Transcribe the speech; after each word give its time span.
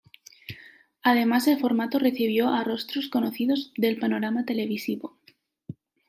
Además 1.03 1.47
el 1.47 1.59
formato 1.59 1.99
recibió 1.99 2.49
a 2.51 2.63
rostros 2.63 3.07
conocidos 3.07 3.71
del 3.77 3.99
panorama 3.99 4.45
televisivo. 4.45 5.19